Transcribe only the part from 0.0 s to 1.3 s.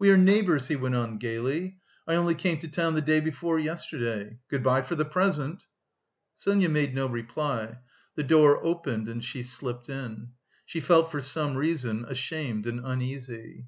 "We are neighbours," he went on